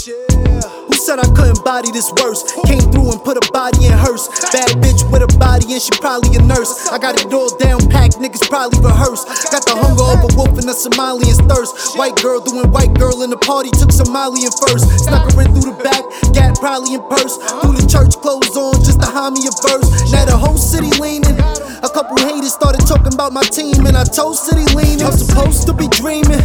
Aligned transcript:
Who 0.00 0.96
said 0.96 1.20
I 1.20 1.28
couldn't 1.36 1.60
body 1.62 1.92
this 1.92 2.08
worse? 2.24 2.40
Came 2.64 2.80
through 2.88 3.12
and 3.12 3.20
put 3.20 3.36
a 3.36 3.44
body 3.52 3.84
in 3.84 3.92
hearse. 3.92 4.32
Bad 4.48 4.80
bitch 4.80 5.04
with 5.12 5.20
a 5.20 5.28
body 5.36 5.76
and 5.76 5.82
she 5.82 5.92
probably 6.00 6.32
a 6.36 6.42
nurse. 6.42 6.88
I 6.88 6.96
got 6.96 7.20
it 7.20 7.28
all 7.34 7.52
down 7.58 7.84
packed, 7.92 8.16
niggas 8.16 8.48
probably 8.48 8.80
rehearsed. 8.80 9.28
Got 9.52 9.66
the 9.68 9.76
hunger 9.76 10.08
of 10.08 10.24
a 10.24 10.30
wolf 10.40 10.56
and 10.56 10.64
a 10.64 10.72
Somalian's 10.72 11.44
thirst. 11.44 11.98
White 11.98 12.16
girl 12.16 12.40
doing 12.40 12.72
white 12.72 12.94
girl 12.94 13.20
in 13.20 13.28
the 13.28 13.36
party, 13.36 13.68
took 13.76 13.92
Somalian 13.92 14.48
first. 14.56 14.88
Snuck 15.04 15.28
her 15.28 15.44
in 15.44 15.52
through 15.52 15.76
the 15.76 15.76
back, 15.84 16.00
gat 16.32 16.56
probably 16.56 16.96
in 16.96 17.04
purse. 17.04 17.36
Through 17.60 17.76
the 17.76 17.84
church 17.84 18.16
clothes 18.24 18.56
on, 18.56 18.80
just 18.80 19.04
to 19.04 19.06
hide 19.06 19.36
me 19.36 19.44
a 19.44 19.52
verse. 19.68 19.84
Now 20.12 20.24
the 20.24 20.36
whole 20.36 20.56
city 20.56 20.88
leaning. 20.96 21.36
A 21.80 21.88
couple 21.88 22.16
haters 22.20 22.56
talking 22.90 23.14
about 23.14 23.32
my 23.32 23.46
team, 23.54 23.86
and 23.86 23.94
I 23.94 24.02
told 24.02 24.34
City 24.34 24.66
leaning. 24.74 25.06
I'm 25.06 25.14
supposed 25.14 25.62
to 25.70 25.72
be 25.72 25.86
dreaming, 25.94 26.42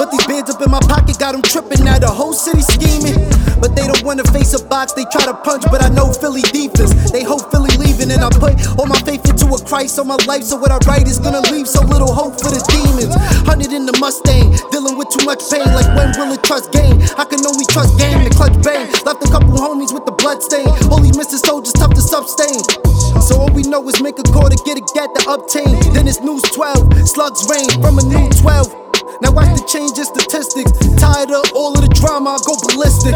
but 0.00 0.08
these 0.08 0.24
bands 0.24 0.48
up 0.48 0.64
in 0.64 0.72
my 0.72 0.80
pocket 0.88 1.20
got 1.20 1.36
them 1.36 1.44
tripping. 1.44 1.84
Now 1.84 2.00
the 2.00 2.08
whole 2.08 2.32
city 2.32 2.64
scheming, 2.64 3.20
but 3.60 3.76
they 3.76 3.84
don't 3.84 4.00
wanna 4.00 4.24
face 4.32 4.56
a 4.56 4.64
box. 4.64 4.96
They 4.96 5.04
try 5.12 5.28
to 5.28 5.36
punch, 5.44 5.68
but 5.68 5.84
I 5.84 5.92
know 5.92 6.08
Philly 6.08 6.40
defense. 6.48 7.12
They 7.12 7.20
hope 7.20 7.52
Philly 7.52 7.76
leaving, 7.76 8.08
and 8.08 8.24
I 8.24 8.32
put 8.32 8.56
all 8.80 8.88
my 8.88 8.96
faith 9.04 9.28
into 9.28 9.44
a 9.52 9.60
Christ 9.68 10.00
on 10.00 10.08
my 10.08 10.16
life. 10.24 10.48
So 10.48 10.56
what 10.56 10.72
I 10.72 10.80
write 10.88 11.04
is 11.04 11.20
gonna 11.20 11.44
leave 11.52 11.68
so 11.68 11.84
little 11.84 12.08
hope 12.08 12.40
for 12.40 12.48
the 12.48 12.64
demons. 12.72 13.12
Hundred 13.44 13.76
in 13.76 13.84
the 13.84 13.92
Mustang, 14.00 14.56
dealing 14.72 14.96
with 14.96 15.12
too 15.12 15.28
much 15.28 15.44
pain. 15.52 15.68
Like 15.76 15.92
when 15.92 16.16
will 16.16 16.32
it 16.32 16.40
trust 16.40 16.72
game? 16.72 17.04
I 17.20 17.28
can 17.28 17.44
only 17.44 17.68
trust 17.68 18.00
game. 18.00 18.24
The 18.24 18.32
clutch 18.32 18.56
bang, 18.64 18.88
left 19.04 19.20
a 19.20 19.28
couple 19.28 19.60
homies 19.60 19.92
with 19.92 20.08
the 20.08 20.16
blood 20.16 20.40
stain. 20.40 20.72
Holy 20.88 21.12
Mr. 21.12 21.36
Soldiers 21.36 21.76
tough 21.76 21.92
to 21.92 22.00
sustain. 22.00 22.91
So 23.22 23.38
all 23.38 23.50
we 23.54 23.62
know 23.62 23.86
is 23.88 24.02
make 24.02 24.18
a 24.18 24.26
call 24.34 24.50
to 24.50 24.58
get 24.66 24.76
a 24.76 24.84
gat 24.94 25.14
to 25.14 25.22
obtain. 25.30 25.78
Then 25.94 26.08
it's 26.08 26.20
news 26.20 26.42
12, 26.42 27.08
slugs 27.08 27.46
rain 27.48 27.70
from 27.78 27.98
a 27.98 28.02
new 28.02 28.28
12. 28.42 28.82
Now 29.22 29.30
watch 29.30 29.54
the 29.54 29.62
change 29.70 29.94
in 29.94 30.04
statistics. 30.04 30.74
Tired 30.98 31.30
of 31.30 31.46
all 31.54 31.70
of 31.70 31.86
the 31.86 31.92
drama, 31.94 32.34
I 32.34 32.38
go 32.42 32.58
ballistic. 32.58 33.14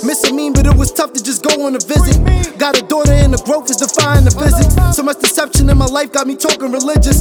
Miss 0.00 0.24
a 0.24 0.32
mean, 0.32 0.56
but 0.56 0.64
it 0.64 0.72
was 0.72 0.90
tough 0.90 1.12
to 1.12 1.22
just 1.22 1.44
go 1.44 1.66
on 1.68 1.76
a 1.76 1.82
visit. 1.84 2.16
Got 2.56 2.80
a 2.80 2.82
daughter 2.88 3.12
and 3.12 3.36
the 3.36 3.42
growth 3.44 3.68
is 3.68 3.76
defying 3.76 4.24
the 4.24 4.32
physics. 4.32 4.72
So 4.96 5.02
much 5.04 5.20
deception 5.20 5.68
in 5.68 5.76
my 5.76 5.84
life 5.84 6.12
got 6.12 6.26
me 6.26 6.36
talking 6.36 6.72
religious. 6.72 7.20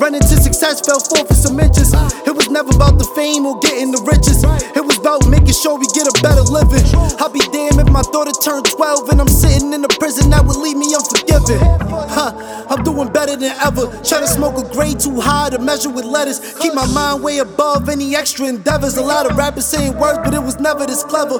Running 0.00 0.24
to 0.24 0.36
success, 0.40 0.80
fell 0.80 1.00
forth 1.00 1.28
for 1.28 1.34
some 1.34 1.60
inches. 1.60 1.92
It 2.24 2.32
was 2.32 2.48
never 2.48 2.72
about 2.72 2.96
the 2.96 3.08
fame 3.12 3.44
or 3.44 3.58
getting 3.60 3.92
the 3.92 4.00
riches. 4.08 4.40
It 4.72 4.80
was 4.80 4.96
about 4.96 5.28
making 5.28 5.52
sure 5.52 5.76
we 5.76 5.86
get 5.92 6.08
a 6.08 6.14
better 6.24 6.46
living. 6.48 6.86
I'll 7.20 7.28
be 7.28 7.44
my 7.98 8.02
daughter 8.12 8.30
turned 8.30 8.64
12 8.64 9.08
and 9.08 9.20
I'm 9.20 9.26
sitting 9.26 9.72
in 9.72 9.84
a 9.84 9.88
prison 9.88 10.30
that 10.30 10.44
would 10.46 10.56
leave 10.56 10.76
me 10.76 10.94
unforgiven. 10.94 11.97
Huh, 12.08 12.32
I'm 12.68 12.82
doing 12.82 13.12
better 13.12 13.36
than 13.36 13.52
ever. 13.64 13.86
Try 14.02 14.20
to 14.20 14.26
smoke 14.26 14.56
a 14.58 14.68
grade 14.72 14.98
too 14.98 15.20
high 15.20 15.50
to 15.50 15.58
measure 15.58 15.90
with 15.90 16.04
letters. 16.04 16.54
Keep 16.58 16.74
my 16.74 16.86
mind 16.86 17.22
way 17.22 17.38
above 17.38 17.88
any 17.88 18.16
extra 18.16 18.46
endeavors. 18.46 18.96
A 18.96 19.02
lot 19.02 19.30
of 19.30 19.36
rappers 19.36 19.66
saying 19.66 19.98
words, 19.98 20.18
but 20.24 20.34
it 20.34 20.42
was 20.42 20.58
never 20.58 20.86
this 20.86 21.04
clever. 21.04 21.38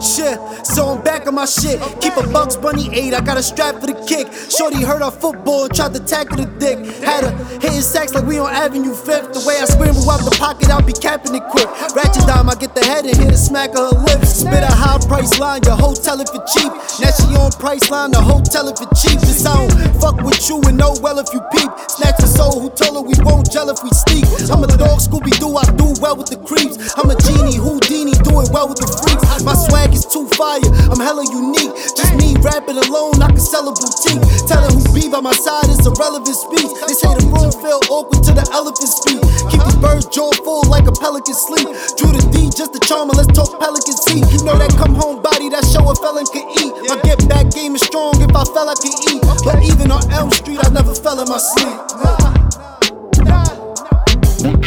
Shit, 0.00 0.38
so 0.66 0.88
I'm 0.88 1.02
back 1.02 1.26
on 1.26 1.34
my 1.34 1.44
shit. 1.44 1.80
Keep 2.00 2.16
a 2.16 2.26
Bugs 2.32 2.56
Bunny 2.56 2.88
8, 2.92 3.14
I 3.14 3.20
got 3.20 3.36
a 3.36 3.42
strap 3.42 3.76
for 3.80 3.86
the 3.86 3.94
kick. 4.08 4.32
Shorty 4.50 4.82
hurt 4.82 5.02
our 5.02 5.10
football 5.10 5.68
tried 5.68 5.94
to 5.94 6.00
tackle 6.00 6.38
the 6.38 6.46
dick. 6.58 6.78
Had 7.04 7.24
her 7.24 7.36
hitting 7.60 7.80
sacks 7.80 8.14
like 8.14 8.24
we 8.24 8.38
on 8.38 8.50
Avenue 8.50 8.94
5th. 8.94 9.32
The 9.34 9.44
way 9.46 9.58
I 9.60 9.66
scramble 9.66 10.08
out 10.10 10.24
the 10.24 10.36
pocket, 10.36 10.70
I'll 10.70 10.82
be 10.82 10.92
capping 10.92 11.34
it 11.34 11.44
quick. 11.50 11.68
Ratchet 11.94 12.26
dime, 12.26 12.48
I 12.48 12.54
get 12.54 12.74
the 12.74 12.84
head 12.84 13.04
and 13.04 13.16
hit 13.16 13.32
a 13.32 13.36
smack 13.36 13.70
of 13.76 13.92
her 13.92 13.98
lips. 14.04 14.40
Spit 14.40 14.62
a 14.62 14.72
high 14.72 14.98
price 15.06 15.38
line, 15.38 15.60
your 15.64 15.76
hotel 15.76 16.20
if 16.20 16.28
it 16.28 16.32
for 16.32 16.44
cheap. 16.48 16.72
Now 17.00 17.12
she 17.12 17.36
on 17.36 17.50
Priceline, 17.60 18.12
the 18.12 18.20
hotel 18.20 18.68
if 18.68 18.80
it 18.80 18.88
for 18.88 18.94
cheap. 18.94 19.18
It's 19.22 19.42
don't 19.42 19.89
fuck 19.98 20.20
with 20.22 20.38
you 20.48 20.60
and 20.68 20.76
know 20.76 20.94
well 21.02 21.18
if 21.18 21.28
you 21.32 21.40
peep. 21.52 21.70
Snatch 21.88 22.20
a 22.22 22.28
soul 22.28 22.60
who 22.60 22.68
told 22.70 22.94
her 22.94 23.02
we 23.02 23.14
won't 23.24 23.50
gel 23.50 23.70
if 23.70 23.82
we 23.82 23.90
sneak. 23.90 24.26
I'm 24.50 24.62
a 24.62 24.70
dog, 24.70 25.00
Scooby 25.00 25.32
Doo, 25.40 25.56
I 25.56 25.64
do 25.74 25.94
well 25.98 26.16
with 26.16 26.30
the 26.30 26.38
creeps. 26.38 26.78
I'm 26.96 27.10
a 27.10 27.16
genie, 27.16 27.56
Houdini, 27.56 28.14
doing 28.22 28.48
well 28.52 28.68
with 28.68 28.78
the 28.78 28.88
freaks. 28.88 29.42
My 29.42 29.54
swag 29.54 29.94
is 29.94 30.04
too 30.06 30.28
fire, 30.36 30.62
I'm 30.90 31.00
hella 31.00 31.24
unique. 31.26 31.74
Just 31.96 32.14
me 32.14 32.36
rapping 32.44 32.78
alone, 32.78 33.18
I 33.22 33.28
can 33.32 33.42
sell 33.42 33.66
a 33.66 33.72
boutique. 33.72 34.22
Telling 34.46 34.74
who 34.76 34.84
be 34.92 35.08
by 35.08 35.20
my 35.20 35.34
side 35.34 35.70
is 35.72 35.82
irrelevant 35.86 36.36
speech. 36.36 36.70
They 36.86 36.94
say 36.94 37.10
the 37.16 37.26
room 37.26 37.50
feel 37.50 37.80
awkward 37.88 38.22
to 38.28 38.32
the 38.36 38.44
elephant 38.52 38.90
speak. 38.90 39.22
Keep 39.50 39.62
the 39.64 39.76
birds 39.80 40.06
jaw 40.12 40.30
full 40.44 40.68
like 40.68 40.86
a 40.86 40.94
pelican 40.94 41.34
sleep. 41.34 41.68
Drew 41.96 42.12
the 42.12 42.22
D 42.30 42.50
just 42.52 42.72
the 42.72 42.82
charmer, 42.84 43.14
let's 43.16 43.32
talk 43.32 43.48
pelican 43.56 43.96
seat. 43.96 44.24
You 44.34 44.44
know 44.44 44.58
that 44.58 44.74
come 44.76 44.94
home 44.94 45.22
body, 45.22 45.48
that 45.48 45.64
show 45.64 45.86
a 45.88 45.94
felon 45.96 46.26
can 46.28 46.44
eat. 46.60 46.72
My 46.90 47.00
get 47.00 47.22
back 47.28 47.48
game 47.54 47.74
is 47.74 47.82
strong, 47.82 48.20
if 48.20 48.30
I 48.34 48.44
fell 48.44 48.68
I 48.68 48.76
can 48.76 48.92
eat. 49.14 49.22
But 49.44 49.64
even 49.90 50.04
on 50.04 50.12
Elm 50.12 50.30
Street, 50.30 50.58
I 50.62 50.68
never 50.70 50.94
fell 50.94 51.20
in 51.20 51.28
my 51.28 51.38
sleep. 51.38 51.66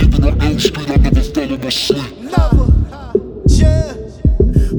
Even 0.02 0.24
on 0.24 0.42
Elm 0.42 0.60
Street, 0.60 0.90
I 0.90 0.96
never 0.98 1.22
fell 1.22 1.54
in 1.54 1.62
my 1.62 1.70
sleep. 1.70 2.18
Never. 2.20 2.66
Yeah. 3.48 3.94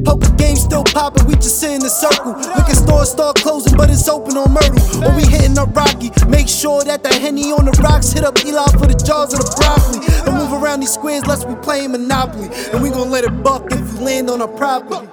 Poker 0.05 0.31
game 0.37 0.57
still 0.57 0.85
poppin', 0.85 1.27
we 1.27 1.35
just 1.37 1.61
sit 1.61 1.71
in 1.71 1.83
a 1.85 1.89
circle. 1.89 2.33
Liquor 2.33 2.75
stores 2.75 3.11
start 3.11 3.37
closing, 3.37 3.77
but 3.77 3.91
it's 3.91 4.09
open 4.09 4.37
on 4.37 4.53
Myrtle. 4.53 5.05
Or 5.05 5.17
we 5.17 5.25
hitting 5.25 5.57
up 5.59 5.75
Rocky. 5.75 6.11
Make 6.29 6.49
sure 6.49 6.85
that 6.85 7.03
the 7.03 7.15
Henny 7.15 7.53
on 7.53 7.65
the 7.65 7.73
rocks 7.83 8.13
hit 8.13 8.25
up 8.25 8.45
Eli 8.45 8.67
for 8.73 8.87
the 8.87 9.01
jars 9.07 9.33
of 9.33 9.41
the 9.41 9.55
broccoli. 9.57 10.01
Don't 10.27 10.37
move 10.37 10.63
around 10.63 10.81
these 10.81 10.93
squares 10.93 11.25
lest 11.27 11.49
we 11.49 11.55
playing 11.57 11.93
Monopoly. 11.93 12.49
And 12.73 12.83
we 12.83 12.91
gon' 12.91 13.11
let 13.11 13.25
it 13.25 13.43
buck 13.43 13.73
if 13.73 13.95
you 13.95 14.01
land 14.01 14.29
on 14.29 14.43
our 14.43 14.49
property. 14.49 15.09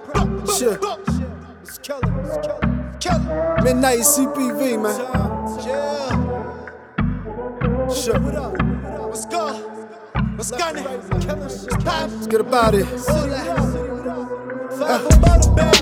Shit. 0.58 0.80
It's 1.64 1.78
killer, 1.78 2.22
it's 2.26 2.48
killer. 2.48 2.81
Midnight 3.04 4.02
CPV, 4.02 4.78
man. 4.80 4.94
Sure. 7.92 8.20
What 8.20 8.36
up? 8.36 8.54
What's 9.10 9.26
good? 9.26 9.56
What's 10.38 10.52
gunning? 10.52 10.86
Let's 10.86 12.28
get 12.28 12.42
about 12.42 12.76
it. 12.76 12.86
Uh, 14.84 15.81